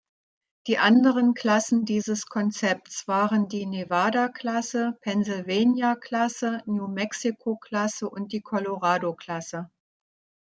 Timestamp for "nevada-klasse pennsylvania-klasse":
3.67-6.63